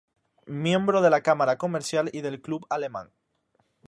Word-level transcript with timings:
Miembro 0.47 1.03
de 1.03 1.11
la 1.11 1.21
Cámara 1.21 1.59
Comercial 1.59 2.09
y 2.11 2.21
del 2.21 2.41
Club 2.41 2.65
Alemán. 2.71 3.11